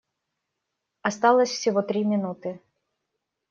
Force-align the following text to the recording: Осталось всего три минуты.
Осталось 1.03 1.51
всего 1.51 1.83
три 1.83 2.03
минуты. 2.03 2.59